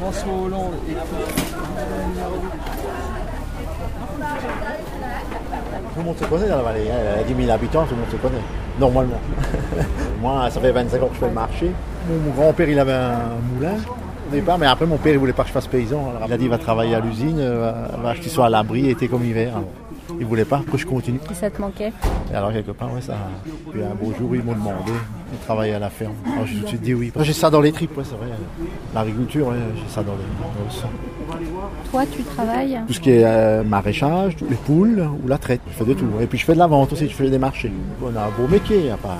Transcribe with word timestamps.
François 0.00 0.32
Hollande 0.32 0.74
et 0.88 0.94
Tout 5.94 6.00
le 6.00 6.04
monde 6.04 6.18
se 6.18 6.24
connaît 6.24 6.48
dans 6.48 6.56
la 6.56 6.62
vallée. 6.62 6.90
hein. 6.90 6.96
Il 7.26 7.28
y 7.28 7.32
a 7.32 7.34
10 7.36 7.42
000 7.46 7.54
habitants, 7.54 7.84
tout 7.84 7.94
le 7.94 8.00
monde 8.00 8.10
se 8.10 8.16
connaît. 8.16 8.42
Normalement. 8.80 9.20
Moi, 10.20 10.48
ça 10.50 10.60
fait 10.60 10.72
25 10.72 11.02
ans 11.02 11.06
que 11.06 11.14
je 11.14 11.20
fais 11.20 11.28
le 11.28 11.32
marché. 11.34 11.70
Mon, 12.08 12.16
mon 12.18 12.30
grand-père, 12.32 12.68
il 12.68 12.78
avait 12.78 12.92
un 12.92 13.20
moulin 13.54 13.74
au 14.28 14.30
départ, 14.30 14.58
mais 14.58 14.66
après, 14.66 14.86
mon 14.86 14.96
père, 14.96 15.12
il 15.12 15.18
voulait 15.18 15.32
pas 15.32 15.42
que 15.42 15.48
je 15.48 15.54
fasse 15.54 15.66
paysan. 15.66 16.12
Alors, 16.16 16.28
il 16.28 16.32
a 16.32 16.36
dit, 16.36 16.48
va 16.48 16.58
travailler 16.58 16.94
à 16.94 17.00
l'usine, 17.00 17.38
euh, 17.38 17.72
va, 17.96 18.10
va 18.10 18.14
qu'il 18.14 18.30
soit 18.30 18.46
à 18.46 18.48
l'abri, 18.48 18.90
été 18.90 19.08
comme 19.08 19.24
hiver. 19.24 19.56
Alors, 19.56 19.68
il 20.20 20.26
voulait 20.26 20.44
pas 20.44 20.62
que 20.70 20.76
je 20.76 20.86
continue. 20.86 21.18
Et 21.30 21.34
ça 21.34 21.50
te 21.50 21.60
manquait 21.60 21.92
Et 22.30 22.34
alors, 22.34 22.52
quelque 22.52 22.70
part, 22.70 22.92
ouais, 22.92 23.00
ça. 23.00 23.16
Puis 23.70 23.82
un 23.82 23.94
beau 23.94 24.12
jour, 24.18 24.34
ils 24.34 24.42
m'ont 24.42 24.52
demandé 24.52 24.92
de 24.92 25.44
travailler 25.44 25.74
à 25.74 25.78
la 25.78 25.90
ferme. 25.90 26.14
Alors, 26.32 26.46
j'ai 26.46 26.56
tout 26.56 26.62
de 26.62 26.68
suite 26.68 26.82
dit 26.82 26.94
oui. 26.94 27.12
J'ai 27.20 27.32
ça 27.32 27.50
dans 27.50 27.60
les 27.60 27.72
tripes, 27.72 27.96
ouais, 27.96 28.04
c'est 28.04 28.16
vrai. 28.16 28.28
L'agriculture, 28.94 29.48
ouais, 29.48 29.56
j'ai 29.76 29.92
ça 29.92 30.02
dans 30.02 30.12
les, 30.12 30.18
dans 30.18 30.64
le 30.64 30.70
sang. 30.70 30.90
Toi, 31.90 32.04
tu 32.06 32.22
travailles 32.22 32.80
Tout 32.86 32.92
ce 32.92 33.00
qui 33.00 33.10
est 33.10 33.24
euh, 33.24 33.62
maraîchage, 33.64 34.36
les 34.48 34.56
poules 34.56 35.08
ou 35.22 35.28
la 35.28 35.38
traite, 35.38 35.60
je 35.68 35.72
fais 35.72 35.84
de 35.84 35.94
tout. 35.94 36.06
Et 36.20 36.26
puis 36.26 36.38
je 36.38 36.44
fais 36.44 36.54
de 36.54 36.58
la 36.58 36.66
vente 36.66 36.92
aussi, 36.92 37.08
je 37.08 37.14
fais 37.14 37.30
des 37.30 37.38
marchés. 37.38 37.72
On 38.02 38.14
a 38.16 38.24
un 38.24 38.30
beau 38.30 38.46
métier, 38.48 38.90
a 38.90 38.96
pas. 38.96 39.18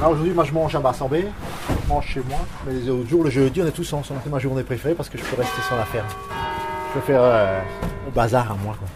Là 0.00 0.10
aujourd'hui, 0.10 0.34
moi 0.34 0.44
je 0.44 0.52
mange 0.52 0.74
à 0.74 0.80
Bassambé, 0.80 1.26
chez 2.02 2.20
moi. 2.28 2.38
Mais 2.66 2.74
les 2.74 2.88
autres 2.90 3.08
jours, 3.08 3.24
le 3.24 3.30
jeudi, 3.30 3.62
on 3.62 3.66
est 3.66 3.70
tous 3.70 3.92
ensemble. 3.92 4.20
C'est 4.24 4.30
ma 4.30 4.38
journée 4.38 4.62
préférée 4.62 4.94
parce 4.94 5.08
que 5.08 5.18
je 5.18 5.24
peux 5.24 5.36
rester 5.40 5.62
sur 5.62 5.76
la 5.76 5.84
ferme. 5.84 6.06
Je 6.88 7.00
peux 7.00 7.06
faire 7.06 7.20
euh, 7.22 7.60
au 8.08 8.10
bazar 8.10 8.52
à 8.52 8.54
moi. 8.62 8.74
quoi. 8.78 8.88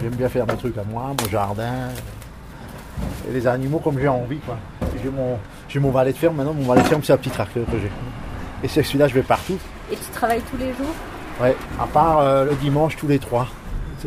J'aime 0.00 0.14
bien 0.14 0.28
faire 0.28 0.46
mes 0.46 0.56
trucs 0.56 0.76
à 0.78 0.84
moi, 0.84 1.12
mon 1.20 1.28
jardin. 1.28 1.88
Et 3.28 3.32
les 3.32 3.46
animaux 3.46 3.78
comme 3.78 3.98
j'ai 3.98 4.08
envie. 4.08 4.38
quoi. 4.38 4.56
J'ai 5.02 5.10
mon, 5.10 5.38
j'ai 5.68 5.80
mon 5.80 5.90
valet 5.90 6.12
de 6.12 6.16
ferme 6.18 6.36
maintenant, 6.36 6.54
mon 6.54 6.66
valet 6.66 6.82
de 6.82 6.86
ferme 6.88 7.02
c'est 7.02 7.12
un 7.12 7.16
petit 7.16 7.30
tracteur 7.30 7.64
que 7.66 7.78
j'ai. 7.78 7.90
Et 8.62 8.68
c'est 8.68 8.82
celui-là, 8.82 9.08
je 9.08 9.14
vais 9.14 9.22
partout. 9.22 9.58
Et 9.92 9.96
tu 9.96 10.04
travailles 10.12 10.42
tous 10.50 10.56
les 10.56 10.68
jours? 10.72 10.94
Ouais, 11.40 11.56
à 11.80 11.86
part 11.86 12.18
euh, 12.20 12.44
le 12.44 12.54
dimanche 12.56 12.96
tous 12.96 13.08
les 13.08 13.18
trois. 13.18 13.48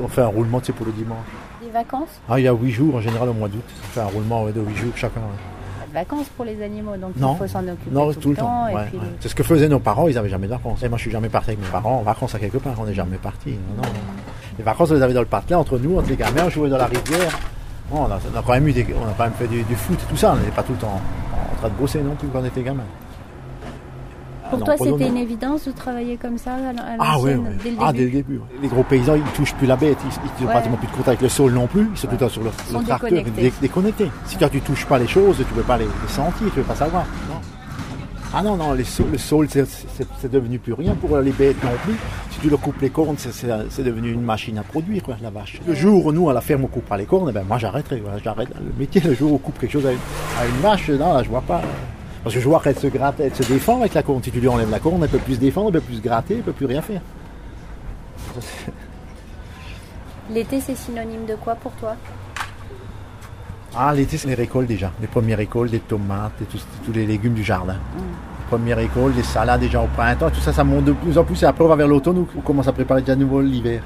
On 0.01 0.07
fait 0.07 0.21
un 0.21 0.27
roulement, 0.27 0.59
c'est 0.63 0.73
pour 0.73 0.85
le 0.85 0.91
dimanche. 0.91 1.25
Des 1.61 1.71
vacances? 1.71 2.21
Ah, 2.29 2.39
il 2.39 2.43
y 2.43 2.47
a 2.47 2.53
huit 2.53 2.71
jours 2.71 2.95
en 2.95 3.01
général 3.01 3.29
au 3.29 3.33
mois 3.33 3.47
d'août. 3.47 3.63
On 3.83 3.87
fait 3.93 3.99
un 4.01 4.05
roulement 4.05 4.43
ouais, 4.43 4.51
de 4.51 4.61
huit 4.61 4.75
jours 4.77 4.91
chacun. 4.95 5.19
ouais. 5.21 5.56
De 5.89 5.93
vacances 5.93 6.27
pour 6.35 6.45
les 6.45 6.61
animaux, 6.61 6.95
donc 6.97 7.15
Non. 7.17 7.33
il 7.35 7.37
faut 7.37 7.47
s'en 7.47 7.59
occuper 7.67 7.91
Non, 7.91 8.11
tout, 8.13 8.29
le 8.29 8.35
temps. 8.35 8.67
et 8.67 8.75
ouais, 8.75 8.85
puis 8.89 8.97
ouais. 8.97 9.03
le- 9.05 9.11
C'est 9.19 9.29
ce 9.29 9.35
que 9.35 9.43
faisaient 9.43 9.69
nos 9.69 9.79
parents, 9.79 10.07
ils 10.07 10.15
n'avaient 10.15 10.29
jamais 10.29 10.47
de 10.47 10.51
vacances. 10.51 10.83
Et 10.83 10.89
moi, 10.89 10.97
je 10.97 11.03
suis 11.03 11.11
jamais 11.11 11.29
parti 11.29 11.51
avec 11.51 11.61
mes 11.61 11.69
parents 11.69 11.97
en 11.99 12.01
vacances 12.03 12.35
à 12.35 12.39
quelque 12.39 12.57
part. 12.57 12.73
On 12.79 12.85
n'est 12.85 12.93
jamais 12.93 13.17
parti. 13.17 13.51
Non, 13.51 13.83
non. 13.83 13.89
Les 14.57 14.63
vacances, 14.63 14.91
on 14.91 14.95
les 14.95 15.01
avait 15.01 15.13
dans 15.13 15.21
le 15.21 15.25
patelin 15.27 15.59
entre 15.59 15.77
nous, 15.77 15.97
entre 15.97 16.09
les 16.09 16.15
gamins, 16.17 16.43
on 16.45 16.49
jouait 16.49 16.69
dans 16.69 16.77
la 16.77 16.87
rivière. 16.87 17.37
Bon, 17.89 18.01
on, 18.01 18.11
a, 18.11 18.19
on 18.33 18.37
a 18.37 18.41
quand 18.45 18.51
même 18.53 18.67
eu 18.67 18.73
des- 18.73 18.87
on 19.01 19.07
a 19.07 19.13
quand 19.17 19.23
même 19.23 19.33
fait 19.33 19.47
du, 19.47 19.63
du 19.63 19.75
foot 19.75 19.97
et 20.01 20.09
tout 20.09 20.17
ça. 20.17 20.33
On 20.33 20.37
n'était 20.37 20.51
pas 20.51 20.63
tout 20.63 20.73
le 20.73 20.77
temps 20.79 20.87
en, 20.91 21.53
en 21.53 21.57
train 21.57 21.69
de 21.69 21.73
bosser 21.75 22.01
non 22.01 22.15
plus 22.15 22.27
quand 22.27 22.39
on 22.41 22.45
était 22.45 22.61
gamin. 22.63 22.83
Pour 24.49 24.59
Ah, 24.61 24.65
toi, 24.65 24.75
non, 24.75 24.77
pas 24.85 24.91
c'était 24.91 25.07
une 25.09 25.17
évidence 25.17 25.65
de 25.65 25.71
travailler 25.71 26.15
comme 26.17 26.37
ça 26.37 26.53
à 26.53 26.57
Ah 26.99 27.15
oui, 27.19 27.31
dès 27.63 27.71
le 27.71 27.77
ah, 27.81 27.91
début 27.91 27.97
dès 27.97 28.05
le 28.05 28.11
début. 28.23 28.41
Les 28.61 28.67
gros 28.67 28.83
paysans, 28.83 29.15
ils 29.15 29.21
touchent 29.35 29.53
plus 29.55 29.67
la 29.67 29.75
bête, 29.75 29.97
ils 30.03 30.07
n'ont 30.43 30.47
Ouais. 30.47 30.53
pratiquement 30.53 30.77
plus 30.77 30.87
de 30.87 30.91
contact 30.91 31.07
avec 31.09 31.21
le 31.21 31.29
sol 31.29 31.51
non 31.53 31.67
plus, 31.67 31.87
ils 31.91 31.97
sont 31.97 32.07
tout 32.07 32.13
le 32.13 32.19
temps 32.19 32.29
sur 32.29 32.43
le, 32.43 32.49
sont 32.71 32.79
le 32.79 32.85
tracteur, 32.85 33.09
déconnectés. 33.11 33.41
dé- 33.41 33.53
déconnectés. 33.61 34.11
Si 34.25 34.37
quand 34.37 34.49
tu 34.49 34.61
touches 34.61 34.85
pas 34.85 34.99
les 34.99 35.07
choses, 35.07 35.37
tu 35.37 35.43
ne 35.43 35.47
peux 35.57 35.61
pas 35.63 35.77
les, 35.77 35.85
les 35.85 36.07
sentir, 36.07 36.37
tu 36.39 36.45
ne 36.45 36.49
peux 36.49 36.61
pas 36.63 36.75
savoir. 36.75 37.03
Non. 37.29 37.35
Ah 38.33 38.43
non, 38.43 38.57
non, 38.57 38.73
les 38.73 38.83
le 39.11 39.17
sol, 39.17 39.47
c'est- 39.49 39.65
devenu 40.31 40.59
plus 40.59 40.73
rien 40.73 40.95
pour 40.95 41.17
les 41.17 41.31
bêtes 41.31 41.63
non 41.63 41.69
plus. 41.85 41.95
Si 42.31 42.39
tu 42.41 42.49
leur 42.49 42.59
coupes 42.59 42.79
les 42.81 42.89
cornes, 42.89 43.15
c'est- 43.17 43.83
devenu 43.83 44.11
une 44.11 44.21
machine 44.21 44.57
à 44.57 44.63
produire, 44.63 45.01
quoi, 45.01 45.15
la 45.21 45.29
vache. 45.29 45.59
Le 45.65 45.73
jour 45.73 46.05
où 46.05 46.11
nous, 46.11 46.29
à 46.29 46.33
la 46.33 46.41
ferme, 46.41 46.65
on 46.65 46.67
coupe 46.67 46.85
pas 46.85 46.97
les 46.97 47.05
cornes, 47.05 47.27
eh 47.29 47.33
ben, 47.33 47.43
moi 47.47 47.57
j'arrêterai. 47.57 48.03
j'arrête 48.23 48.49
le 48.59 48.77
métier. 48.77 49.01
Le 49.01 49.13
jour 49.13 49.31
où 49.31 49.35
on 49.35 49.37
coupe 49.39 49.57
quelque 49.59 49.71
chose 49.71 49.85
à 49.85 49.91
une, 49.93 49.97
à 50.39 50.45
une 50.45 50.61
vache, 50.61 50.89
non, 50.89 51.13
là, 51.13 51.23
je 51.23 51.29
vois 51.29 51.41
pas. 51.41 51.61
Parce 52.23 52.35
que 52.35 52.41
je 52.41 52.47
vois 52.47 52.59
qu'elle 52.59 52.77
se 52.77 52.87
gratte, 52.87 53.19
elle 53.19 53.33
se 53.33 53.43
défend 53.43 53.79
avec 53.79 53.93
la 53.93 54.03
corne. 54.03 54.21
Si 54.23 54.31
tu 54.31 54.39
lui 54.39 54.47
enlèves 54.47 54.71
la 54.71 54.79
corne, 54.79 55.03
elle 55.03 55.09
peut 55.09 55.17
plus 55.17 55.35
se 55.35 55.39
défendre, 55.39 55.67
elle 55.67 55.81
peut 55.81 55.87
plus 55.87 55.95
se 55.95 56.01
gratter, 56.01 56.35
elle 56.35 56.43
peut 56.43 56.51
plus 56.51 56.65
rien 56.65 56.81
faire. 56.81 57.01
L'été, 60.29 60.59
c'est 60.59 60.75
synonyme 60.75 61.25
de 61.25 61.35
quoi 61.35 61.55
pour 61.55 61.71
toi? 61.73 61.95
Ah, 63.73 63.93
l'été, 63.93 64.17
c'est 64.17 64.27
les 64.27 64.33
récoltes 64.33 64.67
déjà. 64.67 64.91
Les 64.99 65.07
premières 65.07 65.37
récoltes, 65.37 65.71
des 65.71 65.79
tomates, 65.79 66.33
et 66.41 66.45
tous, 66.45 66.65
tous 66.85 66.91
les 66.91 67.05
légumes 67.05 67.33
du 67.33 67.43
jardin. 67.43 67.75
Les 67.95 68.45
premières 68.49 68.77
récoltes, 68.77 69.15
les 69.15 69.23
salades 69.23 69.61
déjà 69.61 69.81
au 69.81 69.87
printemps, 69.87 70.29
tout 70.29 70.41
ça, 70.41 70.51
ça 70.51 70.63
monte 70.63 70.85
de 70.85 70.93
plus 70.93 71.17
en 71.17 71.23
plus. 71.23 71.41
Et 71.43 71.45
après, 71.45 71.63
on 71.63 71.67
va 71.67 71.75
vers 71.75 71.87
l'automne 71.87 72.17
où 72.17 72.27
on 72.37 72.41
commence 72.41 72.67
à 72.67 72.73
préparer 72.73 73.01
déjà 73.01 73.13
à 73.13 73.15
nouveau 73.15 73.39
l'hiver? 73.39 73.83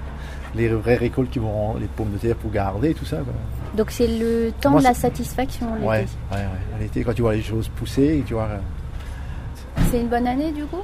Les 0.56 0.67
vraies 0.67 0.95
récoltes 0.95 1.29
qui 1.31 1.39
vont, 1.39 1.75
les 1.79 1.88
pommes 1.88 2.12
de 2.12 2.17
terre 2.17 2.35
pour 2.35 2.51
garder, 2.51 2.94
tout 2.94 3.06
ça. 3.06 3.17
quoi. 3.17 3.34
Donc 3.78 3.89
c'est 3.91 4.07
le 4.07 4.51
temps 4.59 4.72
Moi, 4.72 4.79
de 4.81 4.85
la 4.85 4.94
satisfaction 4.94 5.67
l'été. 5.75 5.88
Ouais, 5.88 5.97
ouais, 6.31 6.38
ouais. 6.38 6.79
L'été, 6.81 7.03
quand 7.03 7.13
tu 7.13 7.22
vois 7.22 7.34
les 7.35 7.41
choses 7.41 7.69
pousser, 7.69 8.17
et 8.19 8.23
tu 8.25 8.34
vois. 8.34 8.44
euh, 8.51 8.57
C'est 9.91 10.01
une 10.01 10.09
bonne 10.09 10.28
année 10.28 10.51
du 10.51 10.66
coup? 10.66 10.81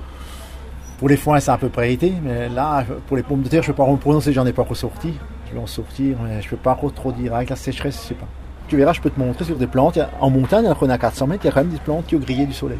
Pour 0.99 1.09
les 1.09 1.17
foins, 1.17 1.39
c'est 1.39 1.51
à 1.51 1.57
peu 1.57 1.69
près 1.69 1.93
été, 1.93 2.13
mais 2.23 2.49
là, 2.49 2.83
pour 3.07 3.17
les 3.17 3.23
pommes 3.23 3.41
de 3.43 3.49
terre, 3.49 3.61
je 3.61 3.67
ne 3.69 3.73
peux 3.73 3.83
pas 3.83 3.89
en 3.89 3.97
prononcer, 3.97 4.33
j'en 4.33 4.45
ai 4.45 4.53
pas 4.53 4.63
encore 4.63 4.77
sorti. 4.77 5.13
Je 5.49 5.53
vais 5.53 5.59
en 5.61 5.67
sortir, 5.67 6.17
mais 6.23 6.41
je 6.41 6.45
ne 6.47 6.49
peux 6.51 6.57
pas 6.57 6.77
trop 6.95 7.11
dire. 7.11 7.35
Avec 7.35 7.49
la 7.49 7.55
sécheresse, 7.55 8.01
je 8.03 8.07
sais 8.09 8.13
pas. 8.15 8.25
Tu 8.67 8.75
verras, 8.77 8.93
je 8.93 9.01
peux 9.01 9.09
te 9.09 9.19
montrer 9.19 9.45
sur 9.45 9.55
des 9.57 9.67
plantes. 9.67 9.99
En 10.19 10.29
montagne, 10.29 10.65
alors 10.65 10.77
qu'on 10.79 10.89
est 10.89 10.93
à 10.93 10.97
400 10.97 11.27
mètres, 11.27 11.45
il 11.45 11.47
y 11.47 11.51
a 11.51 11.53
quand 11.53 11.61
même 11.61 11.69
des 11.71 11.77
plantes 11.79 12.05
qui 12.07 12.15
ont 12.15 12.19
grillé 12.19 12.45
du 12.45 12.53
soleil. 12.53 12.79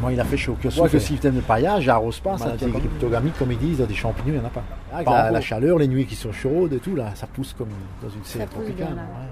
Moi, 0.00 0.12
il 0.12 0.20
a 0.20 0.24
fait 0.24 0.36
chaud. 0.36 0.56
Que 0.60 0.70
soit 0.70 0.88
que 0.88 0.94
le 0.94 1.00
système 1.00 1.34
de 1.36 1.40
paillage, 1.40 1.84
j'arrose 1.84 2.18
pas, 2.20 2.36
ça 2.38 2.52
devient 2.52 2.72
cryptogamique, 2.72 3.38
comme 3.38 3.52
ils 3.52 3.58
disent, 3.58 3.78
des 3.78 3.94
champignons, 3.94 4.34
il 4.34 4.38
n'y 4.38 4.40
en 4.40 4.46
a 4.46 4.50
pas. 4.50 4.64
Avec 4.92 5.08
la, 5.08 5.30
la 5.30 5.40
chaleur, 5.40 5.78
les 5.78 5.88
nuits 5.88 6.06
qui 6.06 6.16
sont 6.16 6.32
chaudes 6.32 6.72
et 6.72 6.78
tout, 6.78 6.96
là, 6.96 7.12
ça 7.14 7.26
pousse 7.26 7.54
comme 7.56 7.68
dans 8.02 8.08
une 8.08 8.24
serre 8.24 8.48
tropicale. 8.48 8.86
bien, 8.88 8.96
là. 8.96 9.02
ouais. 9.02 9.28